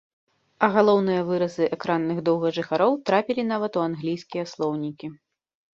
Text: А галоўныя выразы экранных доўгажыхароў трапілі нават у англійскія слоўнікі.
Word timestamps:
А 0.67 0.69
галоўныя 0.75 1.21
выразы 1.27 1.67
экранных 1.77 2.17
доўгажыхароў 2.31 2.91
трапілі 3.11 3.49
нават 3.55 3.71
у 3.83 3.87
англійскія 3.91 4.43
слоўнікі. 4.55 5.07